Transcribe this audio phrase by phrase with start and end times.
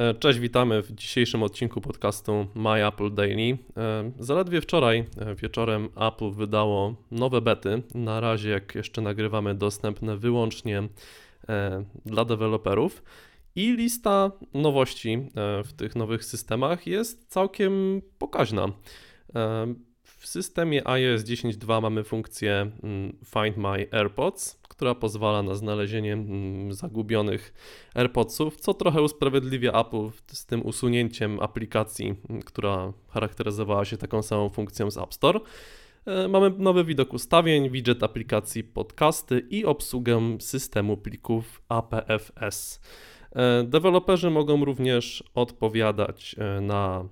[0.00, 3.58] E, cześć, witamy w dzisiejszym odcinku podcastu My Apple Daily.
[3.76, 7.82] E, zaledwie wczoraj e, wieczorem Apple wydało nowe bety.
[7.94, 10.88] Na razie, jak jeszcze nagrywamy, dostępne wyłącznie
[12.06, 13.02] dla deweloperów.
[13.56, 15.18] I lista nowości
[15.64, 18.68] w tych nowych systemach jest całkiem pokaźna.
[20.02, 26.72] W systemie iOS 10.2 mamy funkcję mm, Find My AirPods, która pozwala na znalezienie mm,
[26.72, 27.52] zagubionych
[27.94, 34.48] AirPodsów, co trochę usprawiedliwia Apple z tym usunięciem aplikacji, mm, która charakteryzowała się taką samą
[34.48, 35.40] funkcją z App Store.
[36.06, 42.80] E, mamy nowy widok ustawień, widget aplikacji podcasty i obsługę systemu plików APFS.
[43.32, 47.04] E, deweloperzy mogą również odpowiadać e, na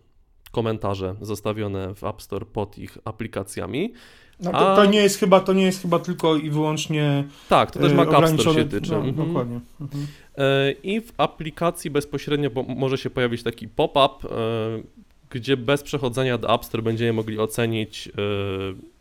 [0.52, 3.92] komentarze zostawione w App Store pod ich aplikacjami.
[4.40, 7.24] No to, to, nie jest chyba, to nie jest chyba tylko i wyłącznie.
[7.48, 8.92] Tak, to też Mac App Store się tyczy.
[8.92, 9.26] No, mhm.
[9.26, 9.60] Dokładnie.
[9.80, 10.06] Mhm.
[10.38, 14.82] E, I w aplikacji bezpośrednio może się pojawić taki pop-up, e,
[15.30, 18.12] gdzie bez przechodzenia do App Store będziemy mogli ocenić e,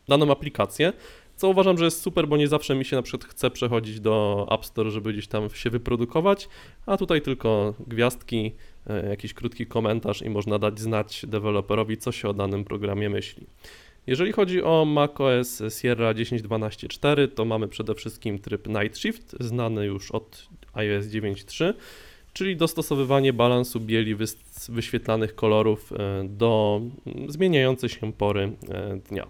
[0.08, 0.94] daną aplikację.
[1.36, 4.48] Co uważam, że jest super, bo nie zawsze mi się na przykład chce przechodzić do
[4.52, 6.50] App Store, żeby gdzieś tam się wyprodukować,
[6.86, 8.52] a tutaj tylko gwiazdki,
[9.10, 13.48] jakiś krótki komentarz i można dać znać deweloperowi, co się o danym programie myśli.
[14.08, 20.12] Jeżeli chodzi o macOS Sierra 10.12.4, to mamy przede wszystkim tryb Night Shift, znany już
[20.12, 21.74] od iOS 9.3,
[22.34, 24.16] czyli dostosowywanie balansu bieli
[24.70, 26.82] wyświetlanych kolorów e, do
[27.28, 29.28] zmieniającej się pory e, dnia.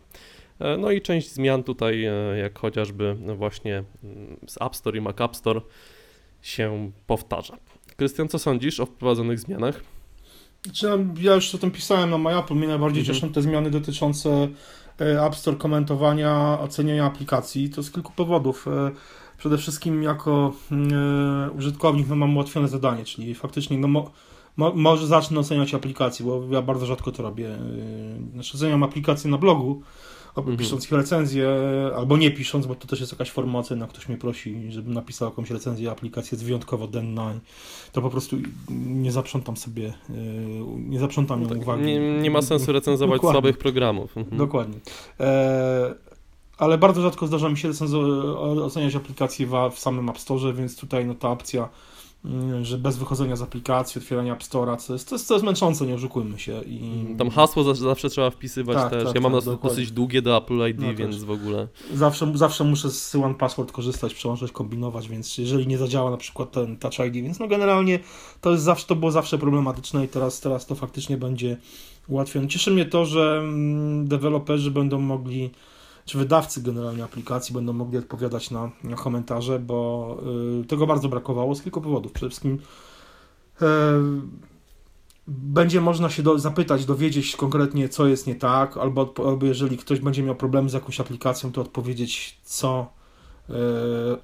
[0.60, 2.06] E, no i część zmian tutaj,
[2.42, 5.62] jak chociażby właśnie mm, z App Store i Mac App Store
[6.42, 7.58] się powtarza.
[7.96, 9.97] Krystian, co sądzisz o wprowadzonych zmianach?
[11.22, 13.16] Ja już o tym pisałem na MyApple, mnie najbardziej mhm.
[13.16, 14.48] cieszą te zmiany dotyczące
[15.02, 17.70] e, App Store komentowania, oceniania aplikacji.
[17.70, 18.68] To z kilku powodów.
[18.68, 18.92] E,
[19.38, 24.12] przede wszystkim jako e, użytkownik no, mam ułatwione zadanie, czyli faktycznie no, mo,
[24.58, 27.58] mo, może zacznę oceniać aplikacje, bo ja bardzo rzadko to robię.
[28.34, 29.82] Znaczy oceniam aplikacje na blogu,
[30.42, 30.58] mhm.
[30.58, 31.50] pisząc recenzję,
[31.96, 35.30] albo nie pisząc, bo to też jest jakaś forma oceny, ktoś mnie prosi, żebym napisał
[35.30, 37.34] jakąś recenzję, aplikacja jest wyjątkowo denna,
[37.92, 38.38] to po prostu
[38.70, 40.16] nie zaprzątam sobie, yy,
[40.78, 41.84] nie zaprzątam ją tak, uwagi.
[41.84, 43.34] Nie, nie, ma sensu recenzować Dokładnie.
[43.34, 44.18] słabych programów.
[44.18, 44.38] Mhm.
[44.38, 44.80] Dokładnie.
[45.20, 45.96] E,
[46.58, 47.70] ale bardzo rzadko zdarza mi się
[48.64, 51.70] oceniać aplikacje w, w samym App Store, więc tutaj no, ta opcja
[52.62, 55.86] że bez wychodzenia z aplikacji, otwierania App Store'a, co jest, to jest, to jest męczące,
[55.86, 56.62] nie oszukujmy się.
[56.62, 57.06] I...
[57.18, 59.04] Tam hasło zawsze trzeba wpisywać tak, też.
[59.04, 61.26] Tak, ja mam tak, dosyć długie do Apple ID, no więc też.
[61.26, 61.68] w ogóle.
[61.94, 66.52] Zawsze, zawsze muszę z One Password korzystać, przełączać, kombinować, więc jeżeli nie zadziała na przykład
[66.52, 68.00] ten Touch ID, więc no generalnie
[68.42, 71.58] to jest zawsze, to było zawsze problematyczne i teraz, teraz to faktycznie będzie
[72.08, 72.48] ułatwione.
[72.48, 75.50] Cieszy mnie to, że mm, deweloperzy będą mogli
[76.08, 80.18] czy wydawcy generalnie aplikacji będą mogli odpowiadać na, na komentarze, bo
[80.62, 82.12] y, tego bardzo brakowało z kilku powodów.
[82.12, 82.60] Przede wszystkim
[83.62, 83.66] y,
[85.28, 90.00] będzie można się do, zapytać, dowiedzieć konkretnie, co jest nie tak, albo, albo jeżeli ktoś
[90.00, 92.88] będzie miał problemy z jakąś aplikacją, to odpowiedzieć, co
[93.50, 93.54] y,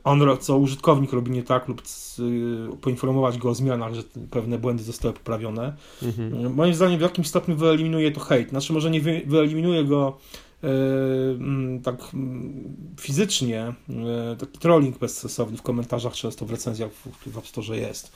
[0.04, 1.82] on, co użytkownik robi nie tak, lub
[2.82, 5.76] poinformować go o zmianach, że pewne błędy zostały poprawione.
[6.04, 6.54] Mhm.
[6.56, 8.50] Moim zdaniem w jakimś stopniu wyeliminuje to hejt.
[8.50, 10.18] Znaczy może nie wyeliminuje go
[11.84, 17.47] tak mm, fizycznie e, taki trolling bezsensowny w komentarzach często w recenzjach w, w App
[17.47, 18.12] Store jest.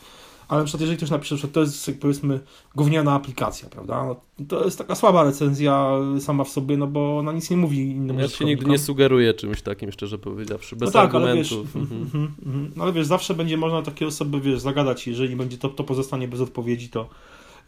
[0.47, 2.40] Ale na przykład jeżeli ktoś napisze, że to jest powiedzmy
[2.75, 4.06] gówniana aplikacja, prawda?
[4.06, 4.16] No,
[4.47, 8.19] to jest taka słaba recenzja sama w sobie, no bo ona nic nie mówi innym
[8.19, 11.52] Ja się nigdy nie sugeruję czymś takim, szczerze powiedziawszy, bez no tak, argumentów.
[11.52, 12.09] Ale wiesz, mhm.
[12.13, 15.69] mm, mm, no ale wiesz, zawsze będzie można takie osoby, wiesz, zagadać, jeżeli będzie to,
[15.69, 17.09] to pozostanie bez odpowiedzi, to,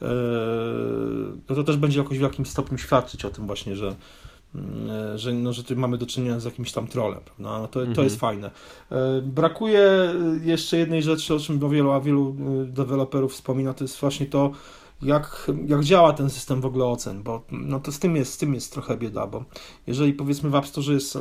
[0.01, 0.07] yy,
[1.55, 4.28] to, też będzie jakoś w jakimś stopniu świadczyć o tym właśnie, że E,
[5.15, 7.59] że, no, że mamy do czynienia z jakimś tam trolem, prawda?
[7.59, 7.95] No to, mhm.
[7.95, 8.51] to jest fajne.
[8.91, 13.99] E, brakuje jeszcze jednej rzeczy, o czym wielu, a wielu e, deweloperów wspomina, to jest
[13.99, 14.51] właśnie to,
[15.01, 18.37] jak, jak działa ten system w ogóle ocen, bo no to z tym, jest, z
[18.37, 19.43] tym jest trochę bieda, bo
[19.87, 21.17] jeżeli powiedzmy w App Store jest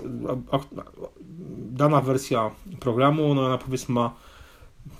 [1.58, 2.50] dana wersja
[2.80, 4.14] programu, no ona powiedzmy ma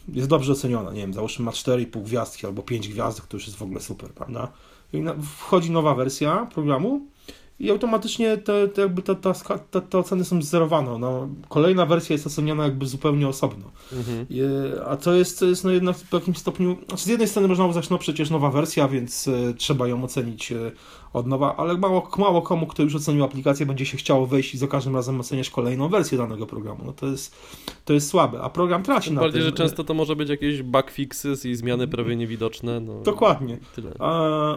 [0.08, 3.58] jest dobrze oceniona, nie wiem, załóżmy ma 4,5 gwiazdki albo 5 gwiazdek, to już jest
[3.58, 4.48] w ogóle super, prawda?
[4.92, 5.04] I
[5.38, 7.00] wchodzi nowa wersja programu,
[7.60, 9.32] i automatycznie te, te jakby te, te,
[9.70, 10.98] te, te, oceny są zerowane.
[10.98, 13.70] No, kolejna wersja jest oceniana jakby zupełnie osobno.
[13.92, 14.26] Mhm.
[14.86, 16.76] a to jest, jest no jednak w jakimś stopniu.
[16.88, 20.52] Znaczy z jednej strony można uznać, no przecież nowa wersja, więc e, trzeba ją ocenić
[20.52, 20.72] e,
[21.12, 24.58] od nowa, ale mało, mało komu, kto już ocenił aplikację, będzie się chciało wejść i
[24.58, 26.82] za każdym razem oceniać kolejną wersję danego programu.
[26.86, 27.36] No to jest,
[27.84, 29.50] to jest słabe, a program traci Tym na bardziej, tym.
[29.50, 32.80] że często to może być jakieś bug fixes i zmiany prawie niewidoczne.
[32.80, 33.58] No, Dokładnie.
[33.76, 33.94] Tyle.
[33.98, 34.10] A,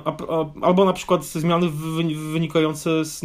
[0.04, 1.70] a, a, albo na przykład zmiany
[2.34, 3.20] wynikające z,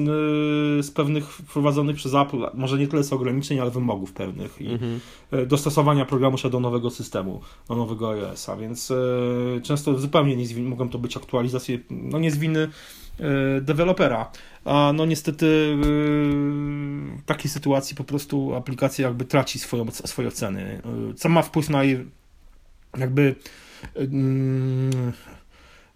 [0.86, 5.00] z pewnych wprowadzonych przez Apple, może nie tyle z ograniczeń, ale wymogów pewnych i Mhm.
[5.48, 8.96] dostosowania programu się do nowego systemu, do nowego iOS-a, więc e,
[9.62, 12.68] często zupełnie nie mogą to być aktualizacje, no nie z winy e,
[13.60, 14.30] dewelopera,
[14.64, 15.76] a no niestety e,
[17.18, 20.80] w takiej sytuacji po prostu aplikacja jakby traci swoją, swoje ceny,
[21.10, 22.06] e, co ma wpływ na jej
[22.98, 23.34] jakby
[23.96, 25.12] mm,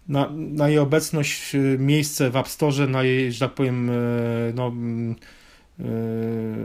[0.07, 3.93] na, na jej obecność, miejsce w App Store, na jej, że tak powiem, e,
[4.55, 5.15] no, mm,
[5.79, 5.83] e,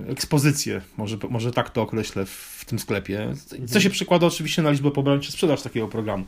[0.09, 3.35] ekspozycję, może, może tak to określę, w tym sklepie.
[3.67, 6.25] Co się przekłada oczywiście na liczbę pobrań czy sprzedaż takiego programu.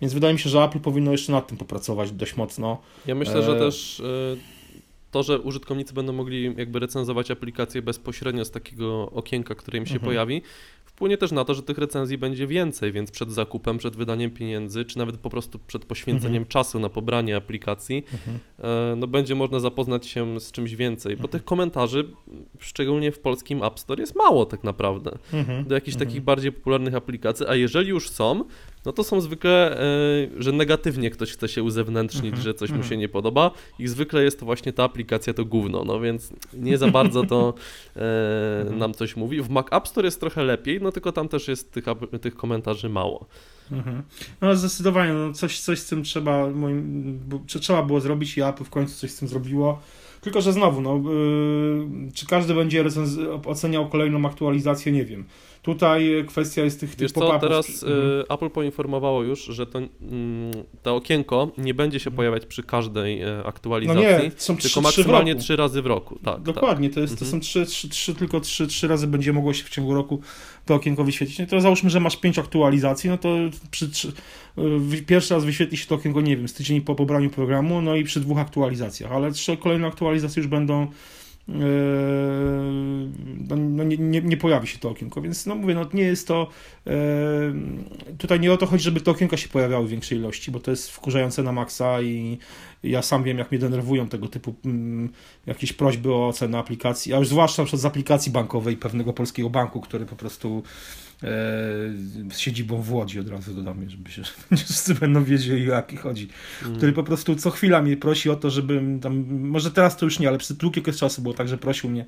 [0.00, 2.78] Więc wydaje mi się, że Apple powinno jeszcze nad tym popracować dość mocno.
[3.06, 4.36] Ja myślę, że E, też e,
[5.10, 9.94] to, że użytkownicy będą mogli jakby recenzować aplikację bezpośrednio z takiego okienka, które im się
[9.94, 10.06] Mhm.
[10.10, 10.42] pojawi,
[10.84, 14.84] wpłynie też na to, że tych recenzji będzie więcej, więc przed zakupem, przed wydaniem pieniędzy,
[14.84, 16.46] czy nawet po prostu przed poświęceniem Mhm.
[16.46, 18.04] czasu na pobranie aplikacji,
[18.58, 21.22] e, no będzie można zapoznać się z czymś więcej, Mhm.
[21.22, 22.08] bo tych komentarzy,
[22.60, 25.64] szczególnie w polskim App Store, jest mało tak naprawdę Mhm.
[25.64, 26.08] do jakichś Mhm.
[26.08, 28.44] takich bardziej popularnych aplikacji, a jeżeli już są,
[28.84, 29.82] no to są zwykle, e,
[30.38, 32.90] że negatywnie ktoś chce się uzewnętrznić, Mhm, że coś mu mhm.
[32.90, 36.78] się nie podoba i zwykle jest to właśnie ta aplikacja to gówno, no więc nie
[36.78, 37.54] za bardzo to
[37.96, 38.78] e, Mhm.
[38.78, 39.42] nam coś mówi.
[39.42, 41.84] W Mac App Store jest trochę lepiej, no tylko tam też jest tych,
[42.20, 43.26] tych komentarzy mało.
[43.72, 44.02] Mhm.
[44.40, 48.64] No zdecydowanie, no coś, coś z tym trzeba, moim, bo- trzeba było zrobić i Apple
[48.64, 49.80] w końcu coś z tym zrobiło.
[50.26, 52.84] Tylko, że znowu, no, yy, czy każdy będzie
[53.44, 55.24] oceniał kolejną aktualizację, nie wiem.
[55.66, 57.40] Tutaj kwestia jest tych, tych pop-upów.
[57.40, 58.02] teraz Mhm.
[58.30, 59.88] e, Apple poinformowało już, że to, mm,
[60.82, 64.80] to okienko nie będzie się pojawiać przy każdej e, no aktualizacji, nie, są trzy, tylko
[64.80, 66.14] maksymalnie trzy razy w roku.
[66.14, 66.42] Tak, tak.
[66.42, 67.30] Dokładnie, to, jest, to Mhm.
[67.42, 70.20] są trzy, trzy, trzy, tylko trzy, trzy razy będzie mogło się w ciągu roku
[70.66, 71.38] to okienko wyświetlić.
[71.38, 73.28] No to załóżmy, że masz pięć aktualizacji, no to
[73.70, 74.12] przy, trzy,
[74.98, 77.96] y, pierwszy raz wyświetli się to okienko, nie wiem, z tydzień po pobraniu programu, no
[77.96, 80.86] i przy dwóch aktualizacjach, ale trzy kolejne aktualizacje już będą
[83.48, 86.28] no, no nie, nie, nie pojawi się to okienko, więc no mówię, no nie jest
[86.28, 86.48] to
[86.86, 86.92] yy,
[88.18, 90.70] tutaj nie o to chodzi, żeby te okienka się pojawiały w większej ilości, bo to
[90.70, 92.38] jest wkurzające na maksa i
[92.82, 95.08] ja sam wiem, jak mnie denerwują tego typu mm,
[95.46, 99.80] jakieś prośby o ocenę aplikacji, a już zwłaszcza na z aplikacji bankowej pewnego polskiego banku,
[99.80, 100.62] który po prostu
[101.22, 104.22] z siedzibą w Łodzi od razu dodam, żeby się
[104.56, 106.28] wszyscy będą wiedzieli o jaki chodzi,
[106.62, 106.76] Mm.
[106.76, 110.18] który po prostu co chwila mnie prosi o to, żebym tam, może teraz to już
[110.18, 112.06] nie, ale przez długi okres czasu było tak, że prosił mnie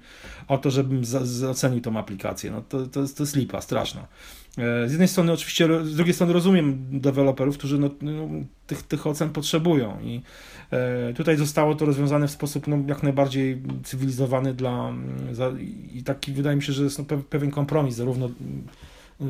[0.49, 2.51] o to, żebym za, za ocenił tą aplikację.
[2.51, 4.07] No to, to, to jest lipa, straszna.
[4.59, 8.29] E, Z jednej strony oczywiście, z drugiej strony rozumiem deweloperów, którzy no, no,
[8.67, 10.23] tych, tych ocen potrzebują i
[10.71, 15.53] e, tutaj zostało to rozwiązane w sposób no, jak najbardziej cywilizowany dla mm, za,
[15.95, 18.31] i taki wydaje mi się, że jest no, pe- pewien kompromis zarówno
[19.21, 19.27] yy,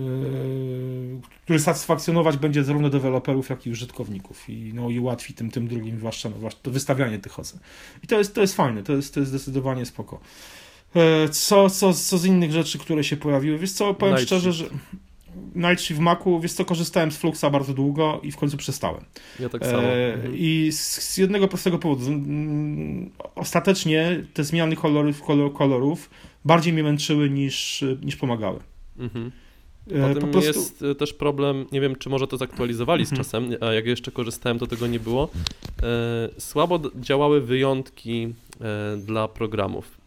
[1.45, 5.99] który satysfakcjonować będzie zarówno deweloperów, jak i użytkowników i, no, i ułatwi tym, tym drugim
[5.99, 7.61] zwłaszcza no, to wystawianie tych ocen.
[8.05, 10.21] I to jest, to jest fajne, to jest, to jest zdecydowanie spoko.
[10.97, 13.59] E, Co, co, co z innych rzeczy, które się pojawiły?
[13.59, 14.65] Wiesz co, powiem Night szczerze, że
[15.55, 19.05] Nightshift w Macu, wiesz co, korzystałem z Fluxa bardzo długo i w końcu przestałem.
[19.41, 19.83] Ja tak samo.
[19.83, 20.35] E, Mhm.
[20.37, 22.07] I z, z jednego prostego powodu.
[22.07, 26.11] mm, Ostatecznie te zmiany kolorów, kolor, kolorów
[26.45, 28.59] bardziej mnie męczyły niż, niż pomagały.
[28.99, 29.31] Mhm.
[29.93, 33.25] E, Potem jest e, też problem, nie wiem czy może to zaktualizowali z Mhm.
[33.25, 35.29] czasem, a jak jeszcze korzystałem to tego nie było.
[36.39, 38.35] Słabo działały wyjątki
[38.99, 39.98] dla programów.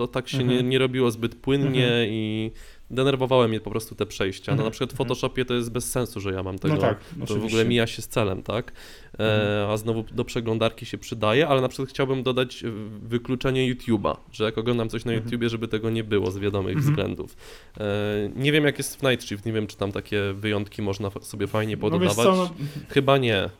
[0.00, 0.68] To tak się nie, Mhm.
[0.68, 2.08] nie robiło zbyt płynnie Mhm.
[2.10, 2.50] i
[2.90, 4.52] denerwowały mnie po prostu te przejścia.
[4.52, 4.66] No Mhm.
[4.66, 5.08] na przykład w Mhm.
[5.08, 6.74] Photoshopie to jest bez sensu, że ja mam tego.
[6.74, 6.98] no tak,
[7.28, 8.72] To w ogóle mija się z celem, tak?
[9.18, 12.70] E, a znowu do przeglądarki się przydaje, ale na przykład chciałbym dodać e,
[13.02, 15.24] wykluczenie YouTube'a, że jak oglądam coś na Mhm.
[15.26, 16.90] YouTubie, żeby tego nie było z wiadomych Mhm.
[16.94, 17.36] względów.
[17.80, 17.84] E,
[18.36, 21.46] nie wiem jak jest w Night Shift, nie wiem czy tam takie wyjątki można sobie
[21.46, 22.16] fajnie No pododawać.
[22.16, 22.50] co, no,
[22.88, 23.50] Chyba nie,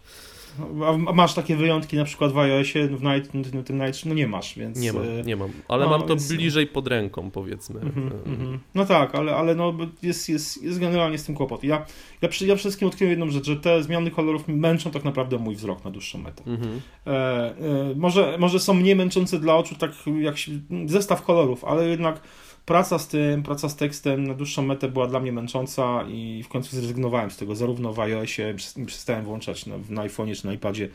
[1.09, 4.29] a masz takie wyjątki na przykład w iOSie, w Night, w tym Night, no nie
[4.29, 4.79] masz, więc...
[4.79, 7.81] nie mam, e, nie mam, ale no, mam to więc- bliżej pod ręką powiedzmy.
[7.81, 8.59] Mhm, E, mhm.
[8.75, 11.65] No tak, ale, ale no, jest, jest, jest generalnie z tym kłopot.
[11.65, 11.85] Ja,
[12.23, 15.55] ja, przy, ja wszystkim odkryłem jedną rzecz, że te zmiany kolorów męczą tak naprawdę mój
[15.55, 16.43] wzrok na dłuższą metę.
[16.47, 16.81] Mhm.
[17.07, 17.55] E, e,
[17.97, 19.91] może, może są mniej męczące dla oczu, tak
[20.21, 20.53] jak się,
[20.87, 22.21] zestaw kolorów, ale jednak
[22.71, 26.49] praca z tym, praca z tekstem na dłuższą metę była dla mnie męcząca i w
[26.49, 30.53] końcu zrezygnowałem z tego, zarówno w iOSie, przes- przestałem włączać na, na iPhone'ie czy na
[30.53, 30.89] iPadzie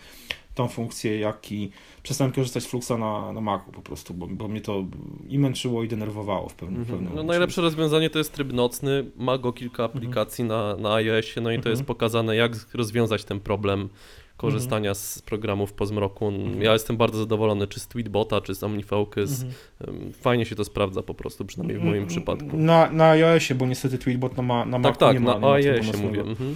[0.56, 1.72] tą funkcję, jak i
[2.04, 4.84] przestałem korzystać z Fluxa na, na Macu po prostu, bo, bo mnie to
[5.30, 6.86] i męczyło i denerwowało w pewnym, Mhm.
[6.98, 7.28] pewnym No, momencie.
[7.28, 9.12] najlepsze rozwiązanie to jest tryb nocny.
[9.18, 11.72] Ma go kilka aplikacji na, na iOSie, no i to Mhm.
[11.74, 13.90] jest pokazane, jak rozwiązać ten problem
[14.38, 16.28] korzystania z programów po zmroku.
[16.28, 16.62] Mhm.
[16.62, 19.44] Ja jestem bardzo zadowolony, czy z Tweetbota, czy z OmniFocus.
[19.80, 20.14] Mhm.
[20.14, 22.58] Fajnie się to sprawdza po prostu, przynajmniej w moim przypadku.
[22.58, 25.40] Na, na iOSie, bo niestety Tweetbot na, ma, na Tak, Macu tak, nie ma.
[25.40, 26.22] na nie ma trybu iOSie mówię.
[26.22, 26.56] Mhm.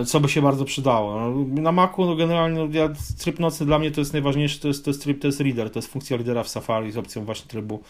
[0.00, 1.20] E, co by się bardzo przydało.
[1.20, 4.68] No, na Macu no generalnie no, ja, tryb nocny dla mnie to jest najważniejszy, to
[4.68, 7.24] jest, to jest tryb, to jest reader, to jest funkcja lidera w Safari z opcją
[7.24, 7.82] właśnie trybu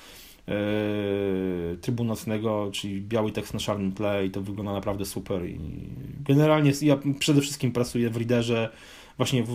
[1.81, 5.59] trybu nocnego, czyli biały tekst na czarnym tle i to wygląda naprawdę super i
[6.21, 8.71] generalnie ja przede wszystkim pracuję w readerze
[9.19, 9.49] właśnie w,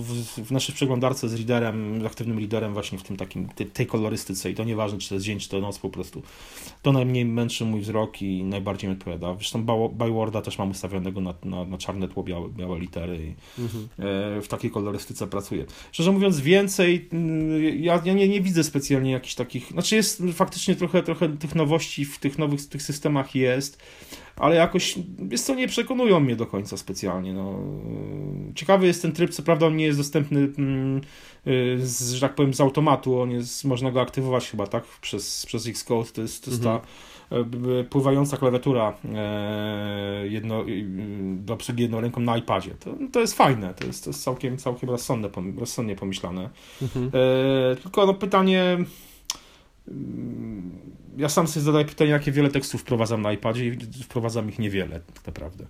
[0.46, 4.52] w, naszej przeglądarce z readerem, z aktywnym readerem właśnie w tym takim, tej, tej kolorystyce
[4.52, 6.22] i to nieważne, czy to jest dzień, czy to noc po prostu.
[6.82, 9.36] To najmniej męczy mój wzrok i najbardziej mi odpowiada.
[9.36, 13.84] Zresztą Byworda też mam ustawionego na, na, na czarne tło, białe, białe litery i mhm.
[14.38, 15.66] e, w takiej kolorystyce pracuję.
[15.92, 20.76] Szczerze mówiąc, więcej mm, ja, ja nie, nie widzę specjalnie jakichś takich, znaczy jest faktycznie
[20.76, 23.84] trochę, trochę tych nowości w tych nowych tych systemach jest,
[24.36, 25.00] ale jakoś,
[25.32, 27.34] jest to nie przekonują mnie do końca specjalnie.
[27.34, 27.60] No.
[28.56, 31.02] Ciekawy jest ten tryb, co prawda on nie jest dostępny mm,
[31.48, 35.46] y, z, że tak powiem z automatu, on jest, można go aktywować chyba, tak, przez,
[35.46, 36.82] przez Xcode, to jest, to jest mhm.
[36.82, 36.88] ta
[37.80, 40.66] e, pływająca klawiatura e, jedno,
[41.36, 42.72] do obsługi jedną ręką na iPadzie.
[42.72, 46.50] To, to jest fajne, to jest, to jest całkiem, całkiem rozsądne, rozsądnie pomyślane.
[46.82, 47.12] Mhm.
[47.14, 48.78] E, tylko no pytanie
[51.18, 55.00] ja sam sobie zadaję pytanie, jakie wiele tekstów wprowadzam na iPadzie i wprowadzam ich niewiele,
[55.14, 55.66] tak naprawdę.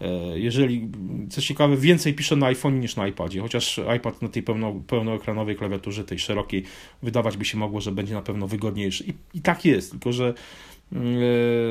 [0.00, 0.88] E, jeżeli,
[1.30, 5.56] co ciekawe, więcej piszę na iPhone niż na iPadzie, chociaż iPad na tej pełno, pełnoekranowej
[5.56, 6.64] klawiaturze, tej szerokiej,
[7.02, 9.04] wydawać by się mogło, że będzie na pewno wygodniejszy.
[9.04, 10.34] I, i tak jest, tylko że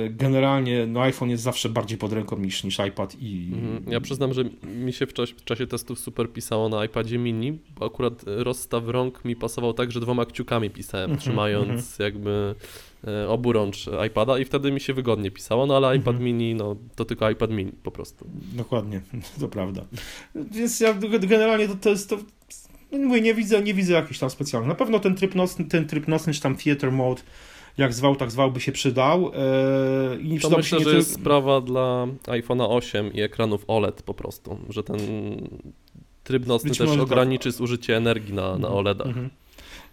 [0.10, 3.52] generalnie no iPhone jest zawsze bardziej pod ręką niż, niż iPad i...
[3.54, 3.92] Mhm.
[3.92, 7.60] Ja przyznam, że mi się w czasie, w czasie testów super pisało na iPadzie mini,
[7.80, 11.82] bo akurat rozstaw rąk mi pasował tak, że dwoma kciukami pisałem, mm -hmm, trzymając mm
[11.82, 12.04] -hmm.
[12.04, 12.56] jakby
[13.08, 16.76] e, oburącz iPada i wtedy mi się wygodnie pisało, no ale mm iPad mini, no
[16.96, 18.28] to tylko iPad mini po prostu.
[18.54, 19.02] Dokładnie,
[19.40, 19.86] to prawda.
[20.36, 22.18] Więc ja generalnie to, to jest to...
[22.92, 24.70] No mówię, nie widzę, nie widzę jakichś tam specjalnych.
[24.70, 27.22] Na pewno ten tryb nocny, ten tryb nocny, czy tam theater mode
[27.78, 29.32] jak zwał, tak zwał by się przydał.
[29.36, 34.58] E, I to myślę, że jest sprawa dla iPhone'a 8 i ekranów OLED po prostu,
[34.70, 34.98] że ten
[36.24, 37.00] tryb nocny Być też tak.
[37.00, 37.58] ograniczy tak.
[37.58, 39.08] zużycie energii na, na OLEDach.
[39.08, 39.30] Mhm.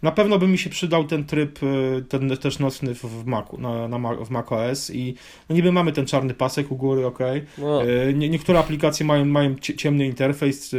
[0.03, 3.89] Na pewno by mi się przydał ten tryb, e, ten też nocny w Macu, na,
[3.89, 5.15] na, w macOS i
[5.49, 7.19] no niby mamy ten czarny pasek u góry, ok.
[7.59, 7.83] No.
[7.83, 10.75] E, nie, niektóre aplikacje mają, mają ciemny interfejs,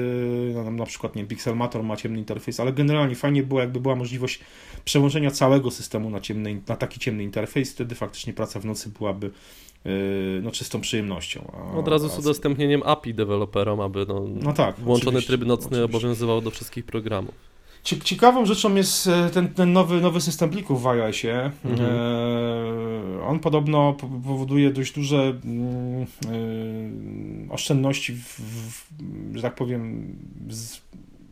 [0.54, 4.40] no, na przykład nie Pixelmator ma ciemny interfejs, ale generalnie fajnie było, jakby była możliwość
[4.86, 9.32] przełączenia całego systemu na, ciemny, na taki ciemny interfejs, wtedy faktycznie praca w nocy byłaby
[10.42, 11.52] no, czystą przyjemnością.
[11.54, 15.86] A, Od razu z udostępnieniem API deweloperom, aby no, no tak, włączony tryb nocny oczywiście.
[15.86, 17.53] obowiązywał do wszystkich programów.
[17.84, 21.52] Ciekawą rzeczą jest e, ten, ten nowy, nowy system plików w iOSie.
[21.66, 21.90] Mhm.
[21.90, 28.86] E, on podobno powoduje dość duże mm, e, oszczędności, w, w,
[29.36, 30.16] że tak powiem,
[30.50, 30.82] z,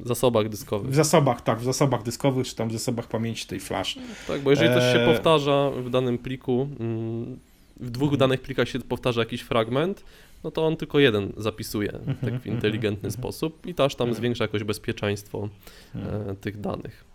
[0.05, 0.91] zasobach dyskowych.
[0.91, 3.99] W zasobach, tak, w zasobach dyskowych, czy tam w zasobach pamięci tej flash.
[4.27, 4.73] Tak, bo jeżeli e...
[4.73, 7.39] coś się powtarza w danym pliku, mm,
[7.79, 10.03] w dwóch danych plikach się powtarza jakiś fragment,
[10.43, 13.19] no to on tylko jeden zapisuje mm -hmm, tak w mhm, inteligentny mm -hmm.
[13.19, 14.15] sposób i też tam -hmm.
[14.15, 15.49] zwiększa jakoś bezpieczeństwo
[15.95, 17.05] e, tych danych.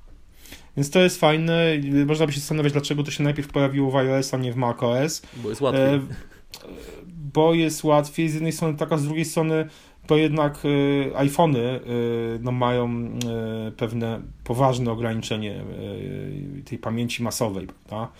[0.76, 1.66] Więc to jest fajne.
[2.06, 5.22] Można by się zastanawiać, dlaczego to się najpierw pojawiło w iOS, a nie w macOS.
[5.36, 5.94] Bo jest łatwiej.
[5.94, 6.00] E,
[7.34, 8.28] bo jest łatwiej.
[8.28, 9.68] Z jednej strony taka, z drugiej strony
[10.06, 13.08] to jednak y, iPhony y, no, mają
[13.68, 15.64] y, pewne poważne ograniczenie
[16.64, 18.12] tej pamięci masowej, prawda?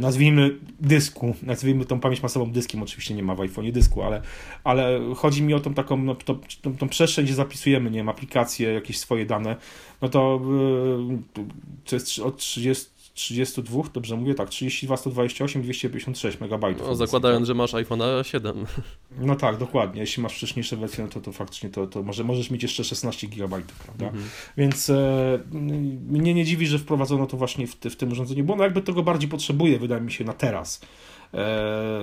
[0.00, 4.22] Nazwijmy dysku, nazwijmy tą pamięć masową dyskiem, oczywiście nie ma w iPhone'ie dysku, ale,
[4.64, 8.08] ale chodzi mi o tą taką, no, to, tą, tą przestrzeń, gdzie zapisujemy, nie wiem,
[8.08, 9.56] aplikacje, jakieś swoje dane,
[10.02, 10.40] no to
[11.84, 16.64] to jest od 30 32, dobrze mówię, tak, 32, 128, 256 MB.
[16.78, 18.66] No, zakładając, że masz iPhone 7.
[19.18, 20.00] No tak, dokładnie.
[20.00, 23.28] Jeśli masz wcześniejsze wersje, no to, to faktycznie to, to może, możesz mieć jeszcze 16
[23.28, 24.06] GB, prawda?
[24.06, 24.24] Mhm.
[24.56, 25.38] Więc e,
[26.08, 29.02] mnie nie dziwi, że wprowadzono to właśnie w, w tym urządzeniu, bo ono jakby tego
[29.02, 30.80] bardziej potrzebuje, wydaje mi się, na teraz.
[31.36, 32.00] E,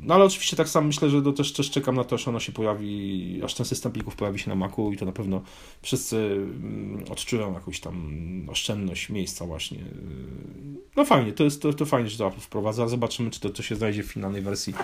[0.00, 2.40] no ale oczywiście tak samo myślę, że to też, też czekam na to, że ono
[2.40, 5.42] się pojawi, aż ten system plików pojawi się na Macu i to na pewno
[5.82, 8.12] wszyscy mm, odczują jakąś tam
[8.48, 9.78] oszczędność miejsca właśnie.
[10.96, 12.88] No fajnie, to jest to, to fajnie, że to Apple wprowadza.
[12.88, 14.74] Zobaczymy, czy to, to się znajdzie w finalnej wersji.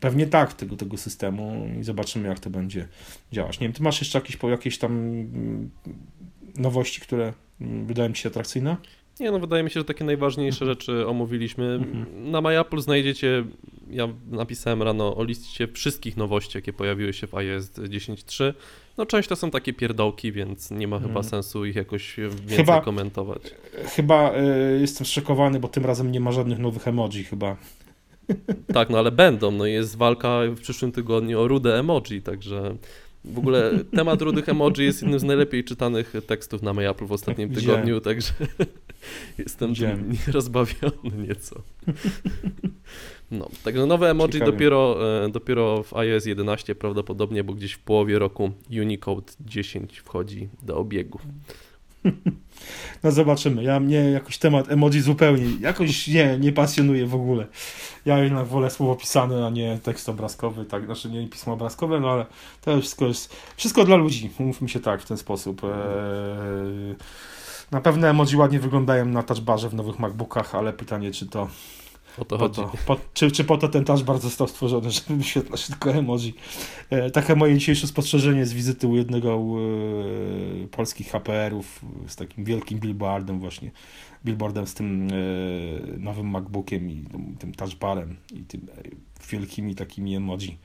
[0.00, 2.88] Pewnie tak, tego, tego systemu i zobaczymy, jak to będzie
[3.32, 3.60] działać.
[3.60, 5.70] Nie wiem, ty masz jeszcze jakieś, jakieś tam mm,
[6.56, 8.76] nowości, które mm, wydają ci się atrakcyjne?
[9.20, 10.70] Nie, no wydaje mi się, że takie najważniejsze mhm.
[10.70, 11.64] rzeczy omówiliśmy.
[11.64, 12.30] Mhm.
[12.30, 13.44] Na MyApple znajdziecie,
[13.90, 18.52] ja napisałem rano o liście wszystkich nowości, jakie pojawiły się w iOS 10.3.
[18.98, 21.24] No część to są takie pierdołki, więc nie ma chyba mhm.
[21.24, 23.42] sensu ich jakoś więcej chyba, komentować.
[23.96, 27.56] Chyba y, jestem szokowany, bo tym razem nie ma żadnych nowych emoji chyba.
[28.74, 29.50] Tak, no ale będą.
[29.50, 32.76] No jest walka w przyszłym tygodniu o rude emoji, także
[33.24, 37.54] w ogóle temat rudych emoji jest jednym z najlepiej czytanych tekstów na MyApple w ostatnim
[37.54, 38.32] tygodniu, także
[39.38, 41.62] Jestem tym rozbawiony nieco.
[43.30, 44.52] No, także nowe emoji Ciekawie.
[44.52, 50.48] dopiero, e, dopiero w iOS 11 prawdopodobnie, bo gdzieś w połowie roku Unicode 10 wchodzi
[50.62, 51.18] do obiegu.
[53.02, 53.62] No zobaczymy.
[53.64, 57.46] Ja mnie jakoś temat emoji zupełnie, jakoś nie, nie pasjonuje w ogóle.
[58.04, 62.10] Ja jednak wolę słowo pisane, a nie tekst obrazkowy, tak, znaczy nie pismo obrazkowe, no
[62.10, 62.26] ale
[62.60, 65.62] to wszystko jest, wszystko dla ludzi, mówmy się tak, w ten sposób.
[65.64, 66.94] Eee,
[67.70, 71.48] na pewno emoji ładnie wyglądają na touchbarze w nowych MacBookach, ale pytanie, czy to
[72.18, 72.56] O to po chodzi.
[72.60, 76.34] to, po, czy, czy po to ten touchbar został stworzony, żeby wyświetlać tylko emoji.
[76.90, 82.78] E, takie moje dzisiejsze spostrzeżenie z wizyty u jednego e, polskich HPR-ów z takim wielkim
[82.78, 83.70] billboardem właśnie,
[84.24, 85.14] billboardem z tym e,
[85.98, 87.04] nowym MacBookiem i
[87.38, 88.82] tym, touchbarem i tym e,
[89.30, 90.58] wielkimi takimi emoji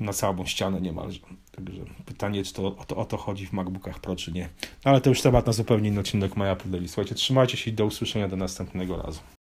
[0.00, 1.18] na całą ścianę niemalże.
[1.52, 4.48] Także pytanie, czy to o, to o to chodzi w MacBookach Pro, czy nie.
[4.84, 6.88] No, ale to już temat na zupełnie inny odcinek Apple Daily.
[6.88, 9.20] Słuchajcie, trzymajcie się i do usłyszenia do następnego razu.